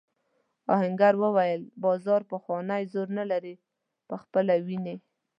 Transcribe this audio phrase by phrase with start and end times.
[0.75, 3.55] آهنګر وویل بازار پخوانی زور نه لري
[4.21, 4.95] خپله وینې.